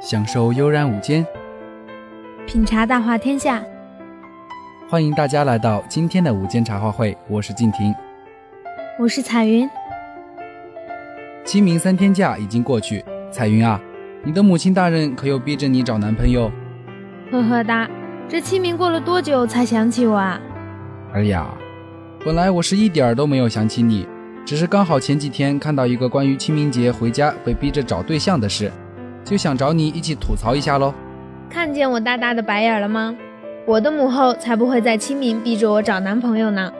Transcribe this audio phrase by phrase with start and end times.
[0.00, 1.26] 享受悠然午间，
[2.46, 3.62] 品茶大话天下。
[4.88, 7.94] 欢迎大家来到今天的午间茶话会，我是静婷，
[8.98, 9.68] 我是彩云。
[11.44, 13.78] 清明三天假已经过去，彩云啊，
[14.24, 16.50] 你的母亲大人可有逼着你找男朋友？
[17.30, 17.86] 呵呵哒，
[18.26, 20.40] 这清明过了多久才想起我啊？
[21.12, 21.46] 哎呀，
[22.24, 24.08] 本来我是一点儿都没有想起你，
[24.46, 28.72] 只是刚好前几天看到一个关于清明节回家被逼着找对象的事，
[29.30, 30.92] 就想找你一起吐槽一下喽。
[31.48, 33.14] 看见我大大的白眼了吗？
[33.64, 36.72] 我的母后才不会在清明逼着我找男朋友呢，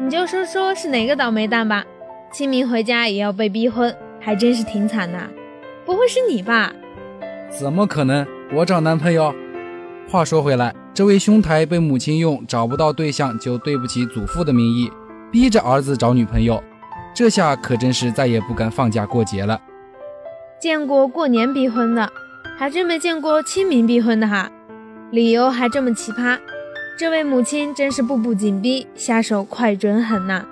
[0.00, 1.84] 你就说说是哪个倒霉蛋吧，
[2.32, 5.16] 清明回家也要被逼婚，还真是挺惨的。
[5.86, 6.72] 不会是你吧？
[7.48, 8.26] 怎么可能？
[8.52, 9.32] 我找男朋友？
[10.08, 14.90] 话说回来，这位兄台被母亲用找不到对象就对不起祖父的名义，
[15.30, 16.60] 逼着儿子找女朋友，
[17.14, 19.60] 这下可真是再也不敢放假过节了。
[20.64, 22.10] 见过过年逼婚的，
[22.56, 24.50] 还真没见过清明逼婚的哈。
[25.10, 26.38] 理由还这么奇葩，
[26.98, 30.42] 这位母亲真是步步紧逼，下手快准狠呐，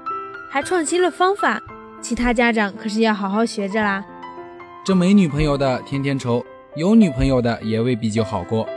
[0.50, 1.62] 还创新了方法，
[2.02, 4.04] 其他家长可是要好好学着啦。
[4.84, 6.44] 这没女朋友的天天愁，
[6.76, 8.68] 有女朋友的也未必就好过。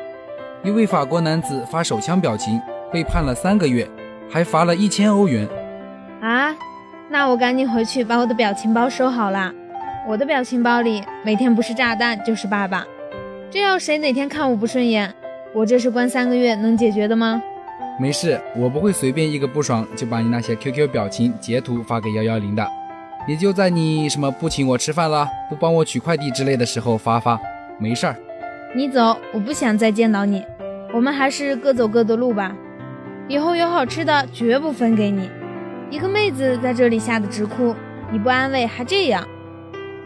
[0.64, 2.62] 一位法国男子发手枪表情，
[2.94, 3.86] 被判了三个月，
[4.30, 5.46] 还罚了一千欧元。
[6.22, 6.56] 啊，
[7.10, 9.54] 那我赶紧回去把我的表情包收好了。
[10.08, 12.86] 我的表情包里每天不是炸弹就是爸爸，
[13.50, 15.12] 这要谁哪天看我不顺眼？
[15.52, 17.42] 我这是关三个月能解决的吗？
[18.00, 22.68] 没事，我不会随便一个不爽就把你那些 QQ 表情截图发给幺幺零的，
[23.28, 27.40] 也就在你什么不请我吃饭啦、不帮我取快递之类的时候发发，
[27.80, 28.16] 没事儿。
[28.76, 30.46] 你走，我不想再见到你，
[30.94, 32.56] 我们还是各走各的路吧。
[33.28, 35.28] 以后有好吃的绝不分给你。
[35.90, 37.74] 一个妹子在这里吓得直哭，
[38.12, 39.28] 你不安慰还这样？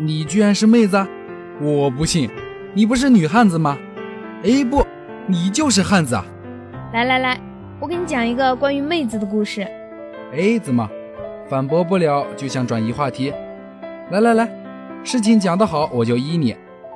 [0.01, 1.05] 你居然是妹子？
[1.61, 2.29] 我不信，
[2.73, 3.77] 你不是女汉子吗？
[4.43, 4.81] 哎不。
[5.27, 6.25] 你就是汉子啊！
[6.91, 7.39] 来来来，
[7.79, 9.61] 我给你讲一个关于妹子的故事。
[10.33, 10.89] 哎，怎么
[11.47, 13.31] 反驳不了就想转移话题？
[14.09, 14.49] 来来来，
[15.03, 16.55] 事情讲得好我就依你。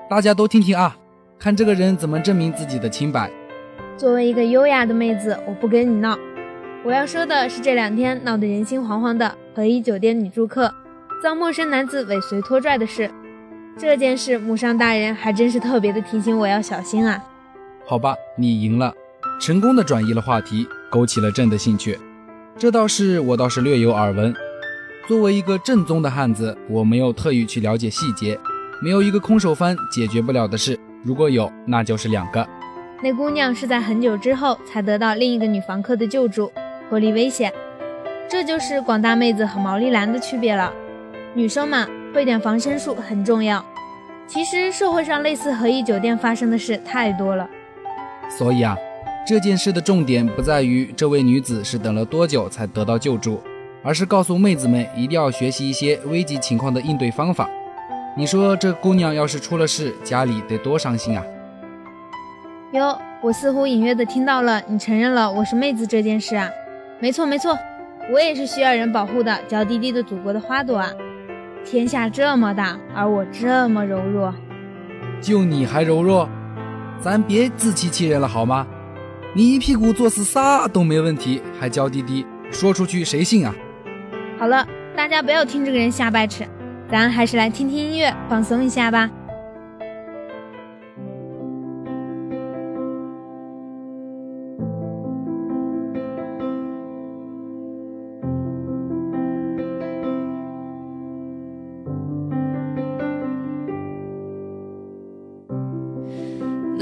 [0.09, 0.97] 大家都听听啊，
[1.37, 3.29] 看这个人怎么证明自己的清白。
[3.97, 6.17] 作为一个优雅的妹子，我不跟你闹。
[6.83, 10.73] 我要说的是这两天闹得人心惶惶的和一酒店女住客
[11.23, 13.09] 遭陌生男子尾随拖拽的事。
[13.77, 17.23] 这件事，母上大人还真是特别的提醒我要小心啊。
[17.85, 18.93] 好吧，你赢了，
[19.39, 21.97] 成功的转移了话题，勾起了朕的兴趣。
[22.57, 24.35] 这倒是我倒是略有耳闻。
[25.07, 28.37] 作为一个正宗的汉子，我没有特意去了解细节。
[28.81, 32.45] 没有一个空手翻解决不了的事，如果有，那就是两个。
[33.01, 36.51] 那姑娘是在很久之后才得到另一个女房客的救助，
[36.89, 37.53] 脱离危险。
[38.29, 40.73] 这就是广大妹子和毛利兰的区别了。
[41.35, 43.63] 女生嘛，会点防身术很重要。
[44.27, 47.49] 其实社会上类似和颐酒店发生的事太多了。
[48.29, 48.77] 所以啊，
[49.25, 53.41] 这件事的重点不在于这位女子是等了多久才得到救助，
[53.83, 57.49] 而是告诉妹子们一定要学习一些危急情况的应对方法。
[58.15, 61.23] 你说这姑娘要是出了事，家里得多伤心啊！
[62.73, 66.47] 哟，我似乎隐约的听到了你承认了我是妹子这件事啊。
[66.99, 67.57] 没错没错，
[68.11, 70.91] 我也是需要人保护的娇滴滴的祖国的花朵啊。
[71.65, 74.33] 天下这么大，而我这么柔弱，
[75.21, 76.29] 就你还柔弱？
[76.99, 78.67] 咱别自欺欺人了好吗？
[79.33, 83.55] 你一屁股坐死仨都没问题，还娇滴滴，说出去谁信啊？
[84.37, 86.43] 好了，大家不要听这个人瞎掰扯，
[86.91, 89.09] 咱还是来听听音乐，放松一下吧。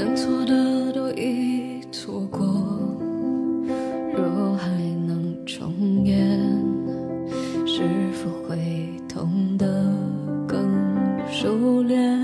[0.04, 2.44] 能错的都已错过，
[4.12, 4.68] 若还
[5.06, 5.72] 能重
[6.04, 6.40] 演，
[7.64, 8.58] 是否会
[9.08, 9.64] 痛得
[10.44, 10.58] 更
[11.30, 12.18] 熟练？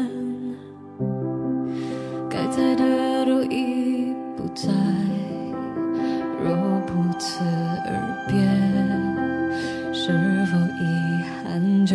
[2.29, 4.73] 该在的都已不在，
[6.43, 8.37] 若不辞而别，
[9.95, 10.11] 是
[10.47, 11.95] 否遗憾就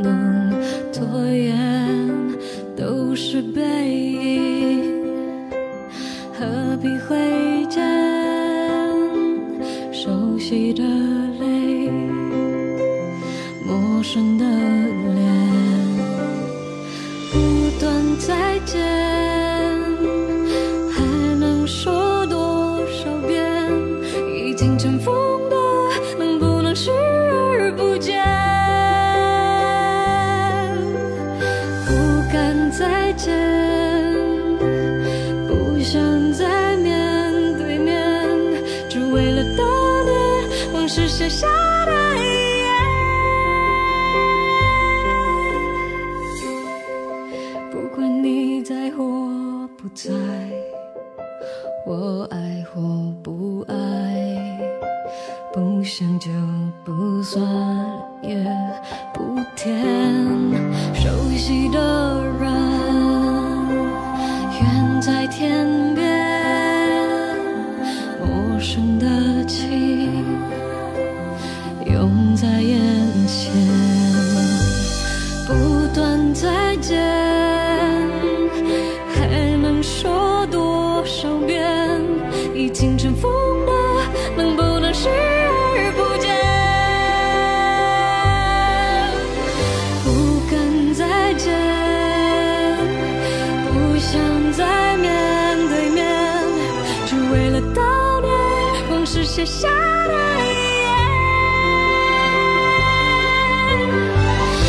[0.00, 0.52] 能
[0.92, 1.98] 拖延，
[2.76, 3.71] 都是悲。
[10.52, 10.84] 己的
[11.40, 11.88] 泪
[13.64, 14.44] 陌生的
[41.22, 41.46] 写下
[41.86, 42.20] 的遗
[42.58, 42.66] 言。
[47.70, 49.04] 不管你在或
[49.78, 50.10] 不在，
[51.86, 52.80] 我爱或
[53.22, 54.58] 不爱，
[55.52, 56.28] 不想就
[56.84, 57.40] 不算，
[58.22, 58.44] 也
[59.14, 59.80] 不甜。
[60.92, 61.78] 熟悉的
[99.34, 100.12] 写下的
[100.44, 100.46] 遗
[100.82, 100.92] 言。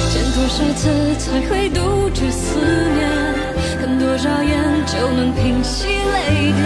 [0.09, 0.81] 见多少次
[1.19, 3.03] 才会杜绝思念？
[3.81, 6.63] 看多少眼就能平息泪点？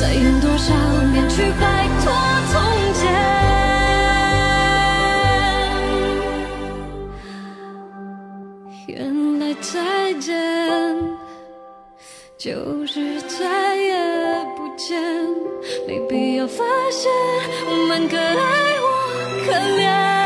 [0.00, 0.74] 再用多少
[1.12, 2.12] 年去摆脱
[2.50, 2.60] 从
[2.94, 3.02] 前？
[8.88, 10.34] 原来再见
[12.36, 14.11] 就是再也
[14.56, 15.00] 不见，
[15.86, 17.10] 没必要发现
[17.66, 18.34] 我们可爱
[18.80, 18.86] 或
[19.46, 20.21] 可怜。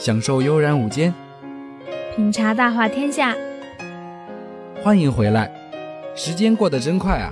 [0.00, 1.12] 享受悠然午间，
[2.16, 3.36] 品茶大话天下，
[4.82, 5.52] 欢迎回来。
[6.16, 7.30] 时间过得真快啊！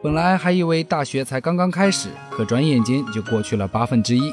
[0.00, 4.30] 本来还以为大学才刚刚开始，可转眼间就过去了八分之一。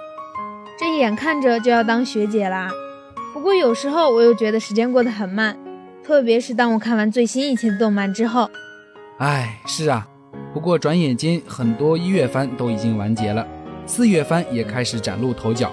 [0.79, 2.69] 这眼看着就要当学姐啦。
[3.33, 5.57] 不过有时候我又觉得时间过得很慢，
[6.03, 8.47] 特别是当我看完最新一期的动漫之后。
[9.17, 10.07] 唉，是啊。
[10.53, 13.47] 不过转眼间，很多一月番都已经完结了，
[13.87, 15.71] 四月番也开始崭露头角。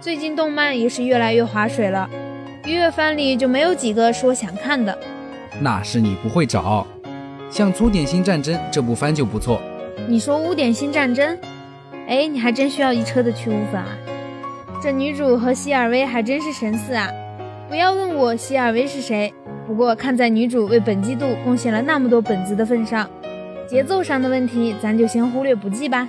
[0.00, 2.08] 最近动漫也是越来越划水了，
[2.64, 4.98] 一月番里就没有几个是我想看的。
[5.60, 6.86] 那是你不会找。
[7.50, 9.60] 像《粗点心战争》这部番就不错。
[10.08, 11.36] 你说污点新战争？
[12.08, 13.88] 哎，你还真需要一车的去污粉啊！
[14.82, 17.10] 这女主和希尔薇还真是神似啊！
[17.68, 19.30] 不要问我希尔薇是谁，
[19.66, 23.06] 不过看在女主为本季度贡献了那么多本子的份上，
[23.68, 26.08] 节奏上的问题咱就先忽略不计吧。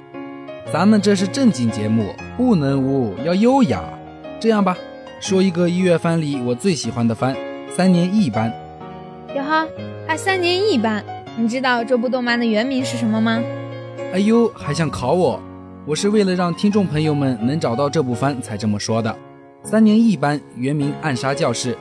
[0.70, 3.82] 咱们这是正经节目，不能污，要优雅。
[4.39, 4.77] 这样吧，
[5.20, 7.34] 说一个一月番里我最喜欢的番，
[7.75, 8.51] 《三年一班》。
[9.36, 9.68] 哟呵，
[10.08, 11.03] 还三年一班？
[11.38, 13.41] 你知道这部动漫的原名是什么吗？
[14.13, 15.39] 哎呦，还想考我？
[15.86, 19.10] 我是为了让听众朋友们能找到这部番才这么说的。
[19.68, 21.75] 《三年一班》原名《暗杀教室》，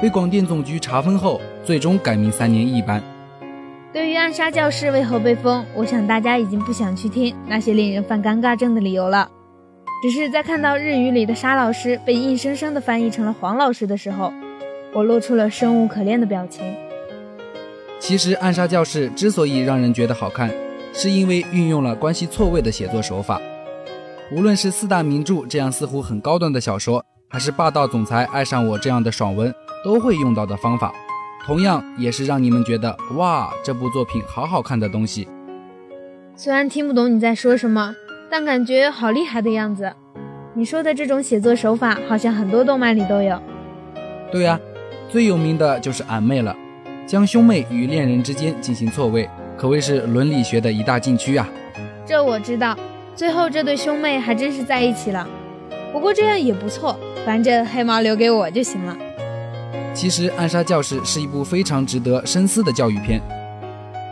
[0.00, 3.00] 被广电总局查封后，最终改名《三年一班》。
[3.92, 9.28] 对于暗杀教室为何被封，我想大家已经不想去听那些令人犯尴尬症的理由了。
[10.00, 14.32] 只是在看到日语里的沙老师被硬生生地翻译成了黄老师的时候，
[14.94, 16.64] 我露出了生无可恋的表情。
[17.98, 20.48] 其实《暗杀教室》之所以让人觉得好看，
[20.92, 23.40] 是因为运用了关系错位的写作手法。
[24.30, 29.52] 无论是四大名著这样似乎很高端的小说，还是霸道总裁爱上我这样的爽文，
[29.84, 30.94] 都会用到的方法，
[31.44, 35.26] 同样也是让你们觉得哇，这部作品好好看的东西。
[36.36, 37.94] 虽然听不懂你在说什么，
[38.30, 39.92] 但感觉好厉害的样子。
[40.54, 43.40] 你说的这种写作手法，好像很多动漫里都有。
[44.30, 44.58] 对呀、
[45.08, 46.54] 最有名的就是俺妹了，
[47.06, 51.48] 将兄妹与恋人之间进行错位，可谓是伦理学的一大禁区啊。
[52.06, 52.76] 这我知道，
[53.14, 55.26] 最后这对兄妹还真是在一起了。
[55.92, 58.96] 不过这样也不错，反正黑毛留给我就行了。
[59.92, 63.20] 其实《暗杀教室》是一部非常值得深思的教育片。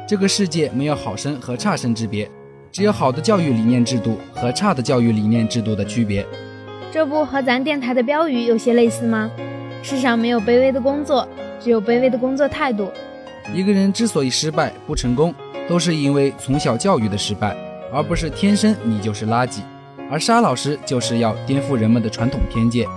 [0.07, 2.31] 这个世界没有好生和差生之别，
[2.73, 6.27] 只有好的教育理念制度和差的教育理念制度的区别。
[6.91, 9.31] 这不和咱电台的标语有些类似吗？
[9.83, 11.29] 世上没有卑微的工作，
[11.61, 12.91] 只有卑微的工作态度。
[13.55, 15.35] 一个人之所以失败不成功，
[15.69, 17.55] 都是因为从小教育的失败，
[17.93, 19.61] 而不是天生你就是垃圾。
[20.11, 22.89] 而沙老师就是要颠覆人们的传统偏见。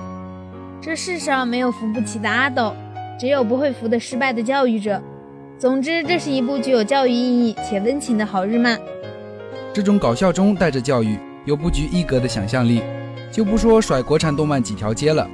[0.82, 2.74] 这世上没有扶不起的阿斗，
[3.20, 5.00] 只有不会扶的失败的教育者。
[5.60, 8.80] 总之，这是一部具有教育意义且温情的好日漫。
[9.72, 12.82] 这种搞笑中带着教育，又不拘一格的想象力，
[13.32, 15.30] 就不说甩国产动漫几条街了。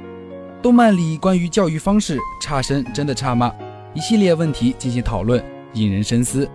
[0.60, 3.50] 动漫里关于教育方式差生真的差吗？
[3.94, 6.46] 一系列问题进行讨论，引人深思。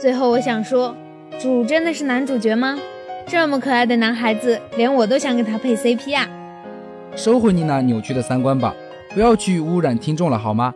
[0.00, 0.96] 最后，我想说，
[1.38, 2.78] 主真的是男主角吗？
[3.26, 6.26] 这么可爱的男孩子，连我都想给他配 CP 啊！
[7.14, 8.74] 收回你那扭曲的三观吧，
[9.14, 10.74] 不要去污染听众了，好吗？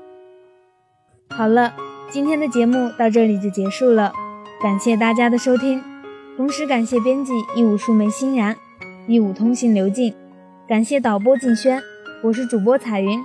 [1.31, 1.73] 好了，
[2.11, 4.13] 今天的节目到这里就结束了，
[4.63, 5.83] 感谢大家的收听，
[6.37, 8.57] 同时感谢编辑一五树梅欣然，
[9.07, 10.15] 一五通信刘静，
[10.67, 11.81] 感谢导播静轩，
[12.23, 13.21] 我是主播彩云，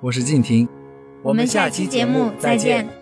[0.00, 0.68] 我是静婷，
[1.22, 2.97] 我们下期节目再见。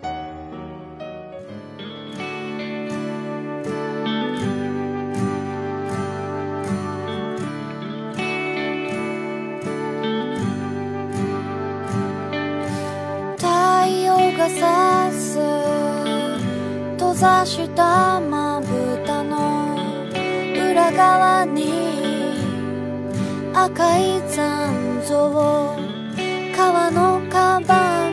[14.49, 15.37] さす
[16.97, 19.75] 閉ざしたまぶたの
[20.55, 21.67] 裏側に
[23.53, 25.75] 赤い残像
[26.55, 28.06] 川のカバン